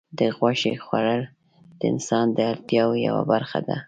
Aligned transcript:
د 0.17 0.19
غوښې 0.37 0.73
خوړل 0.83 1.21
د 1.79 1.81
انسان 1.91 2.25
د 2.37 2.37
اړتیاوو 2.51 3.01
یوه 3.07 3.23
برخه 3.31 3.59
ده. 3.67 3.77